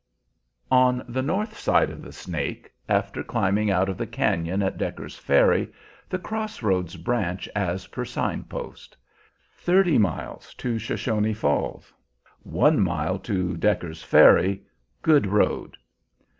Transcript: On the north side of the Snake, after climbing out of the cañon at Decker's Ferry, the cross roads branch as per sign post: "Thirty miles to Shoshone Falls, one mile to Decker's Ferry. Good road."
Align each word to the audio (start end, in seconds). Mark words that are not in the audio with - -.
On 0.71 1.03
the 1.07 1.21
north 1.21 1.55
side 1.55 1.91
of 1.91 2.01
the 2.01 2.11
Snake, 2.11 2.73
after 2.89 3.21
climbing 3.21 3.69
out 3.69 3.87
of 3.87 3.99
the 3.99 4.07
cañon 4.07 4.65
at 4.65 4.79
Decker's 4.79 5.15
Ferry, 5.15 5.71
the 6.09 6.17
cross 6.17 6.63
roads 6.63 6.95
branch 6.97 7.47
as 7.55 7.85
per 7.85 8.03
sign 8.03 8.45
post: 8.45 8.97
"Thirty 9.55 9.99
miles 9.99 10.55
to 10.55 10.79
Shoshone 10.79 11.33
Falls, 11.35 11.93
one 12.41 12.79
mile 12.79 13.19
to 13.19 13.55
Decker's 13.55 14.01
Ferry. 14.01 14.63
Good 15.03 15.27
road." 15.27 15.77